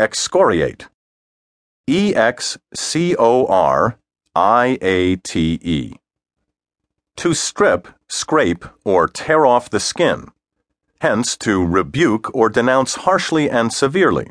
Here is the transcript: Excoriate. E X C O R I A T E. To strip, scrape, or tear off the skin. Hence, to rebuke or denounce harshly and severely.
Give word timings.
Excoriate. 0.00 0.88
E 1.86 2.14
X 2.14 2.56
C 2.72 3.14
O 3.18 3.44
R 3.46 3.98
I 4.34 4.78
A 4.80 5.16
T 5.16 5.60
E. 5.62 5.96
To 7.16 7.34
strip, 7.34 7.86
scrape, 8.08 8.64
or 8.82 9.06
tear 9.06 9.44
off 9.44 9.68
the 9.68 9.78
skin. 9.78 10.28
Hence, 11.02 11.36
to 11.38 11.62
rebuke 11.66 12.34
or 12.34 12.48
denounce 12.48 12.94
harshly 13.04 13.50
and 13.50 13.74
severely. 13.74 14.30